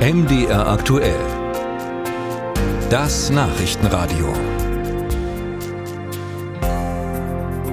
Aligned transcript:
MDR 0.00 0.66
aktuell. 0.66 1.20
Das 2.88 3.28
Nachrichtenradio. 3.28 4.32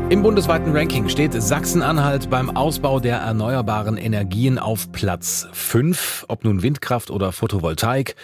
Im 0.09 0.23
bundesweiten 0.23 0.75
Ranking 0.75 1.07
steht 1.07 1.41
Sachsen-Anhalt 1.41 2.29
beim 2.29 2.49
Ausbau 2.49 2.99
der 2.99 3.19
erneuerbaren 3.19 3.95
Energien 3.95 4.59
auf 4.59 4.91
Platz 4.91 5.47
5, 5.53 6.25
ob 6.27 6.43
nun 6.43 6.63
Windkraft 6.63 7.11
oder 7.11 7.31
Photovoltaik. 7.31 8.17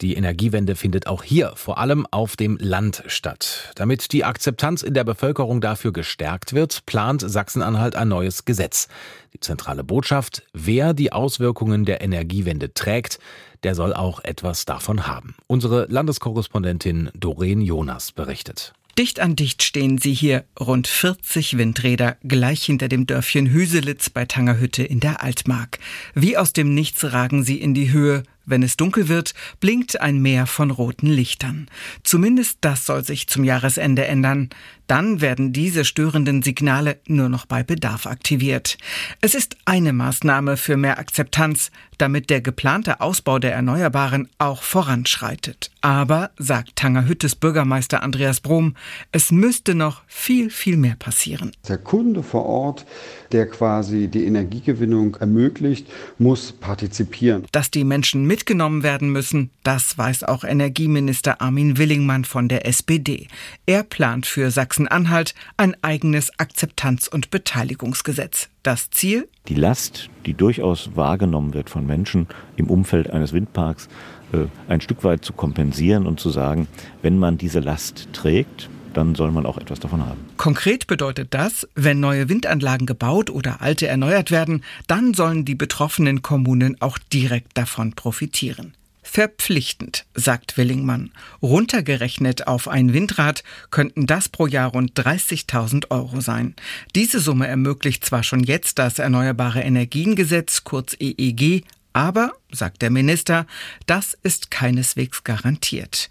Die 0.00 0.14
Energiewende 0.14 0.76
findet 0.76 1.06
auch 1.06 1.22
hier 1.22 1.52
vor 1.56 1.76
allem 1.76 2.06
auf 2.10 2.34
dem 2.34 2.56
Land 2.58 3.02
statt. 3.06 3.72
Damit 3.74 4.12
die 4.12 4.24
Akzeptanz 4.24 4.82
in 4.82 4.94
der 4.94 5.04
Bevölkerung 5.04 5.60
dafür 5.60 5.92
gestärkt 5.92 6.54
wird, 6.54 6.86
plant 6.86 7.22
Sachsen-Anhalt 7.26 7.96
ein 7.96 8.08
neues 8.08 8.46
Gesetz. 8.46 8.88
Die 9.34 9.40
zentrale 9.40 9.84
Botschaft, 9.84 10.42
wer 10.54 10.94
die 10.94 11.12
Auswirkungen 11.12 11.84
der 11.84 12.00
Energiewende 12.00 12.72
trägt, 12.72 13.18
der 13.62 13.74
soll 13.74 13.92
auch 13.92 14.24
etwas 14.24 14.64
davon 14.64 15.06
haben. 15.06 15.34
Unsere 15.46 15.86
Landeskorrespondentin 15.90 17.10
Doreen 17.14 17.60
Jonas 17.60 18.12
berichtet. 18.12 18.72
Dicht 18.98 19.20
an 19.20 19.36
dicht 19.36 19.62
stehen 19.62 19.98
sie 19.98 20.12
hier, 20.12 20.44
rund 20.58 20.88
40 20.88 21.56
Windräder, 21.56 22.16
gleich 22.22 22.64
hinter 22.64 22.88
dem 22.88 23.06
Dörfchen 23.06 23.50
Hüselitz 23.50 24.10
bei 24.10 24.24
Tangerhütte 24.24 24.82
in 24.82 25.00
der 25.00 25.22
Altmark. 25.22 25.78
Wie 26.14 26.36
aus 26.36 26.52
dem 26.52 26.74
Nichts 26.74 27.12
ragen 27.12 27.44
sie 27.44 27.60
in 27.60 27.72
die 27.72 27.92
Höhe, 27.92 28.24
wenn 28.46 28.62
es 28.62 28.76
dunkel 28.76 29.08
wird, 29.08 29.34
blinkt 29.60 30.00
ein 30.00 30.20
Meer 30.20 30.46
von 30.46 30.70
roten 30.70 31.06
Lichtern. 31.06 31.68
Zumindest 32.02 32.58
das 32.62 32.86
soll 32.86 33.04
sich 33.04 33.28
zum 33.28 33.44
Jahresende 33.44 34.06
ändern. 34.06 34.50
Dann 34.86 35.20
werden 35.20 35.52
diese 35.52 35.84
störenden 35.84 36.42
Signale 36.42 36.98
nur 37.06 37.28
noch 37.28 37.46
bei 37.46 37.62
Bedarf 37.62 38.06
aktiviert. 38.06 38.76
Es 39.20 39.36
ist 39.36 39.56
eine 39.64 39.92
Maßnahme 39.92 40.56
für 40.56 40.76
mehr 40.76 40.98
Akzeptanz, 40.98 41.70
damit 41.96 42.28
der 42.28 42.40
geplante 42.40 43.00
Ausbau 43.00 43.38
der 43.38 43.54
Erneuerbaren 43.54 44.28
auch 44.38 44.62
voranschreitet. 44.62 45.70
Aber, 45.80 46.30
sagt 46.38 46.76
Tangerhüttes 46.76 47.36
Bürgermeister 47.36 48.02
Andreas 48.02 48.40
Brom, 48.40 48.74
es 49.12 49.30
müsste 49.30 49.74
noch 49.74 50.02
viel, 50.08 50.50
viel 50.50 50.76
mehr 50.76 50.96
passieren. 50.98 51.52
Der 51.68 51.78
Kunde 51.78 52.22
vor 52.22 52.46
Ort, 52.46 52.86
der 53.32 53.46
quasi 53.46 54.08
die 54.08 54.24
Energiegewinnung 54.24 55.16
ermöglicht, 55.16 55.86
muss 56.18 56.52
partizipieren. 56.52 57.44
Dass 57.52 57.70
die 57.70 57.84
Menschen 57.84 58.24
mitgenommen 58.30 58.84
werden 58.84 59.10
müssen, 59.10 59.50
das 59.64 59.98
weiß 59.98 60.22
auch 60.22 60.44
Energieminister 60.44 61.40
Armin 61.40 61.78
Willingmann 61.78 62.24
von 62.24 62.46
der 62.46 62.64
SPD. 62.64 63.26
Er 63.66 63.82
plant 63.82 64.24
für 64.24 64.52
Sachsen-Anhalt 64.52 65.34
ein 65.56 65.74
eigenes 65.82 66.30
Akzeptanz- 66.38 67.08
und 67.08 67.30
Beteiligungsgesetz. 67.32 68.48
Das 68.62 68.88
Ziel? 68.90 69.28
Die 69.48 69.56
Last, 69.56 70.10
die 70.26 70.34
durchaus 70.34 70.90
wahrgenommen 70.94 71.54
wird 71.54 71.70
von 71.70 71.84
Menschen 71.84 72.28
im 72.54 72.70
Umfeld 72.70 73.10
eines 73.10 73.32
Windparks, 73.32 73.88
äh, 74.32 74.46
ein 74.68 74.80
Stück 74.80 75.02
weit 75.02 75.24
zu 75.24 75.32
kompensieren 75.32 76.06
und 76.06 76.20
zu 76.20 76.30
sagen, 76.30 76.68
wenn 77.02 77.18
man 77.18 77.36
diese 77.36 77.58
Last 77.58 78.12
trägt, 78.12 78.70
dann 78.92 79.14
soll 79.14 79.30
man 79.30 79.46
auch 79.46 79.58
etwas 79.58 79.80
davon 79.80 80.04
haben. 80.04 80.20
Konkret 80.36 80.86
bedeutet 80.86 81.34
das, 81.34 81.68
wenn 81.74 82.00
neue 82.00 82.28
Windanlagen 82.28 82.86
gebaut 82.86 83.30
oder 83.30 83.60
alte 83.60 83.86
erneuert 83.86 84.30
werden, 84.30 84.64
dann 84.86 85.14
sollen 85.14 85.44
die 85.44 85.54
betroffenen 85.54 86.22
Kommunen 86.22 86.80
auch 86.80 86.98
direkt 86.98 87.56
davon 87.56 87.92
profitieren. 87.92 88.74
Verpflichtend, 89.02 90.06
sagt 90.14 90.56
Willingmann. 90.56 91.10
Runtergerechnet 91.42 92.46
auf 92.46 92.68
ein 92.68 92.92
Windrad 92.92 93.42
könnten 93.70 94.06
das 94.06 94.28
pro 94.28 94.46
Jahr 94.46 94.70
rund 94.70 94.92
30.000 94.92 95.90
Euro 95.90 96.20
sein. 96.20 96.54
Diese 96.94 97.18
Summe 97.18 97.48
ermöglicht 97.48 98.04
zwar 98.04 98.22
schon 98.22 98.44
jetzt 98.44 98.78
das 98.78 99.00
Erneuerbare 99.00 99.62
Energiengesetz, 99.62 100.62
kurz 100.62 100.94
EEG, 101.00 101.64
aber, 101.92 102.34
sagt 102.52 102.82
der 102.82 102.90
Minister, 102.90 103.46
das 103.86 104.16
ist 104.22 104.52
keineswegs 104.52 105.24
garantiert. 105.24 106.08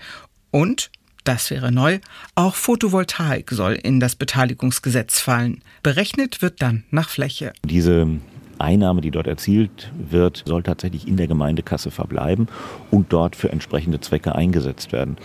Und 0.52 0.92
das 1.24 1.52
wäre 1.52 1.72
neu. 1.72 2.00
Auch 2.36 2.56
Photovoltaik 2.56 3.52
soll 3.52 3.74
in 3.74 4.00
das 4.00 4.16
Beteiligungsgesetz 4.16 5.20
fallen. 5.20 5.62
Berechnet 5.84 6.42
wird 6.42 6.62
dann 6.62 6.84
nach 6.92 7.10
Fläche. 7.10 7.54
Diese 7.64 8.08
Einnahme, 8.60 9.02
die 9.02 9.12
dort 9.12 9.28
erzielt 9.28 9.92
wird, 9.98 10.44
soll 10.46 10.64
tatsächlich 10.64 11.08
in 11.08 11.18
der 11.18 11.28
Gemeindekasse 11.28 11.92
verbleiben 11.92 12.48
und 12.92 13.12
dort 13.12 13.36
für 13.36 13.52
entsprechende 13.52 14.00
Zwecke 14.02 14.36
eingesetzt 14.36 14.92
werden. 14.92 15.18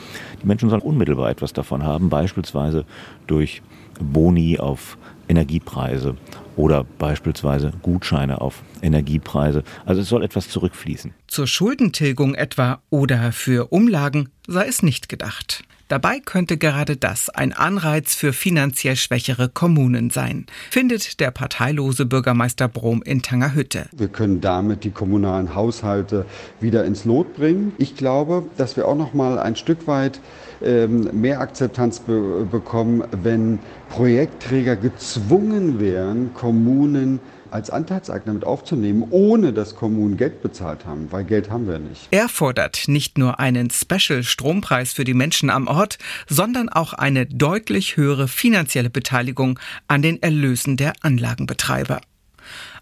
Die 0.42 0.46
Menschen 0.46 0.70
sollen 0.70 0.82
unmittelbar 0.82 1.30
etwas 1.30 1.52
davon 1.52 1.82
haben, 1.82 2.08
beispielsweise 2.08 2.84
durch 3.26 3.62
Boni 4.00 4.58
auf 4.58 4.96
Energiepreise 5.28 6.16
oder 6.56 6.84
beispielsweise 6.98 7.72
Gutscheine 7.82 8.40
auf 8.40 8.62
Energiepreise. 8.84 9.64
Also 9.84 10.02
es 10.02 10.08
soll 10.08 10.22
etwas 10.22 10.48
zurückfließen. 10.48 11.12
Zur 11.26 11.46
Schuldentilgung 11.46 12.34
etwa 12.34 12.80
oder 12.90 13.32
für 13.32 13.72
Umlagen 13.72 14.28
sei 14.46 14.66
es 14.66 14.82
nicht 14.82 15.08
gedacht. 15.08 15.64
Dabei 15.88 16.18
könnte 16.18 16.56
gerade 16.56 16.96
das 16.96 17.28
ein 17.28 17.52
Anreiz 17.52 18.14
für 18.14 18.32
finanziell 18.32 18.96
schwächere 18.96 19.50
Kommunen 19.50 20.08
sein, 20.08 20.46
findet 20.70 21.20
der 21.20 21.30
parteilose 21.30 22.06
Bürgermeister 22.06 22.68
Brom 22.68 23.02
in 23.02 23.20
Tangerhütte. 23.20 23.86
Wir 23.94 24.08
können 24.08 24.40
damit 24.40 24.84
die 24.84 24.90
kommunalen 24.90 25.54
Haushalte 25.54 26.24
wieder 26.58 26.86
ins 26.86 27.04
Lot 27.04 27.34
bringen. 27.36 27.74
Ich 27.76 27.96
glaube, 27.96 28.44
dass 28.56 28.78
wir 28.78 28.88
auch 28.88 28.96
noch 28.96 29.12
mal 29.12 29.38
ein 29.38 29.56
Stück 29.56 29.86
weit 29.86 30.20
ähm, 30.62 31.10
mehr 31.12 31.40
Akzeptanz 31.40 32.00
be 32.00 32.46
bekommen, 32.50 33.04
wenn 33.22 33.58
Projektträger 33.90 34.76
gezwungen 34.76 35.80
wären, 35.80 36.32
Kommunen 36.32 37.20
als 37.54 37.70
Anteilseigner 37.70 38.32
mit 38.34 38.44
aufzunehmen, 38.44 39.06
ohne 39.10 39.52
dass 39.52 39.76
Kommunen 39.76 40.16
Geld 40.16 40.42
bezahlt 40.42 40.84
haben, 40.86 41.12
weil 41.12 41.22
Geld 41.24 41.50
haben 41.50 41.68
wir 41.68 41.78
nicht. 41.78 42.08
Er 42.10 42.28
fordert 42.28 42.88
nicht 42.88 43.16
nur 43.16 43.38
einen 43.38 43.70
Special-Strompreis 43.70 44.92
für 44.92 45.04
die 45.04 45.14
Menschen 45.14 45.50
am 45.50 45.68
Ort, 45.68 45.98
sondern 46.28 46.68
auch 46.68 46.94
eine 46.94 47.26
deutlich 47.26 47.96
höhere 47.96 48.26
finanzielle 48.26 48.90
Beteiligung 48.90 49.60
an 49.86 50.02
den 50.02 50.20
Erlösen 50.20 50.76
der 50.76 50.94
Anlagenbetreiber. 51.02 52.00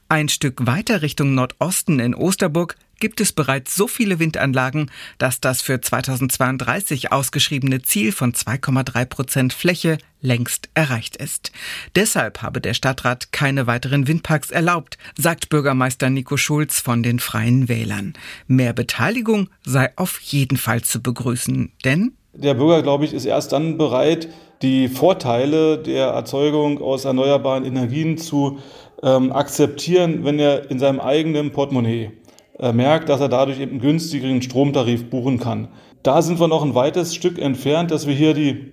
Ein 0.09 0.31
Stück 0.31 0.67
weiter 0.67 1.03
Richtung 1.03 1.35
Nordosten 1.35 1.99
in 1.99 2.15
Osterburg 2.15 2.77
gibt 3.03 3.21
es 3.21 3.33
bereits 3.33 3.75
so 3.75 3.89
viele 3.89 4.21
Windanlagen, 4.21 4.89
dass 5.19 5.41
das 5.41 5.61
für 5.61 5.81
2032 5.81 7.11
ausgeschriebene 7.11 7.83
Ziel 7.83 8.13
von 8.13 8.33
2,3 8.33 9.05
Prozent 9.07 9.53
Fläche 9.53 9.99
längst 10.21 10.71
erreicht 10.75 11.17
ist. 11.17 11.51
Deshalb 11.97 12.43
habe 12.43 12.61
der 12.61 12.75
Stadtrat 12.75 13.33
keine 13.33 13.67
weiteren 13.67 14.07
Windparks 14.07 14.53
erlaubt, 14.53 14.99
sagt 15.19 15.49
Bürgermeister 15.49 16.11
Nico 16.11 16.37
Schulz 16.37 16.79
von 16.79 17.03
den 17.03 17.19
Freien 17.19 17.69
Wählern. 17.69 18.13
Mehr 18.47 18.73
Beteiligung 18.73 19.49
sei 19.65 19.91
auf 19.97 20.21
jeden 20.21 20.57
Fall 20.57 20.83
zu 20.83 21.03
begrüßen, 21.03 21.73
denn 21.85 22.13
der 22.35 22.55
Bürger, 22.55 22.83
glaube 22.83 23.05
ich, 23.05 23.13
ist 23.13 23.25
erst 23.25 23.51
dann 23.51 23.79
bereit, 23.79 24.29
die 24.63 24.87
Vorteile 24.89 25.77
der 25.77 26.07
Erzeugung 26.07 26.81
aus 26.81 27.05
erneuerbaren 27.05 27.65
Energien 27.65 28.17
zu 28.17 28.61
ähm, 29.03 29.33
akzeptieren, 29.33 30.25
wenn 30.25 30.39
er 30.39 30.71
in 30.71 30.79
seinem 30.79 31.01
eigenen 31.01 31.51
Portemonnaie 31.51 32.13
merkt, 32.71 33.09
dass 33.09 33.21
er 33.21 33.29
dadurch 33.29 33.59
eben 33.59 33.73
einen 33.73 33.81
günstigeren 33.81 34.43
Stromtarif 34.43 35.11
buchen 35.11 35.41
kann. 35.41 35.69
Da 36.03 36.23
sind 36.23 36.39
wir 36.39 36.49
noch 36.49 36.63
ein 36.63 36.75
weites 36.75 37.15
Stück 37.15 37.39
entfernt, 37.39 37.91
dass 37.91 38.07
wir 38.07 38.15
hier 38.15 38.35
die 38.35 38.73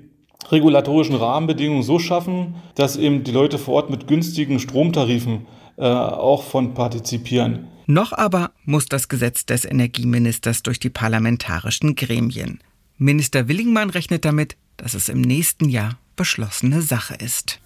regulatorischen 0.52 1.16
Rahmenbedingungen 1.16 1.84
so 1.84 2.00
schaffen, 2.00 2.56
dass 2.76 2.98
eben 2.98 3.24
die 3.24 3.32
Leute 3.32 3.58
vor 3.58 3.76
Ort 3.76 3.90
mit 3.90 4.08
günstigen 4.08 4.60
Stromtarifen 4.60 5.46
äh, 5.78 5.84
auch 5.84 6.44
von 6.44 6.74
partizipieren. 6.74 7.68
Noch 7.86 8.14
aber 8.14 8.52
muss 8.66 8.86
das 8.86 9.08
Gesetz 9.08 9.46
des 9.46 9.66
Energieministers 9.66 10.62
durch 10.62 10.80
die 10.80 10.90
parlamentarischen 10.90 11.96
Gremien. 11.96 12.60
Minister 12.98 13.48
Willingmann 13.48 13.90
rechnet 13.90 14.26
damit, 14.26 14.58
dass 14.78 14.94
es 14.94 15.10
im 15.10 15.22
nächsten 15.22 15.70
Jahr 15.70 15.98
beschlossene 16.16 16.82
Sache 16.82 17.16
ist. 17.16 17.60